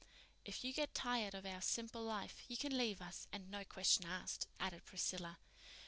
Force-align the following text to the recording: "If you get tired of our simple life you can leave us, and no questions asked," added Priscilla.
"If 0.43 0.63
you 0.63 0.73
get 0.73 0.95
tired 0.95 1.35
of 1.35 1.45
our 1.45 1.61
simple 1.61 2.01
life 2.03 2.43
you 2.47 2.57
can 2.57 2.75
leave 2.75 3.03
us, 3.03 3.27
and 3.31 3.51
no 3.51 3.63
questions 3.63 4.09
asked," 4.09 4.47
added 4.59 4.83
Priscilla. 4.83 5.37